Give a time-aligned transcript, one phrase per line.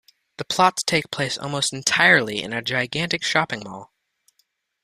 [0.37, 3.93] The plots take place almost entirely in a gigantic shopping mall.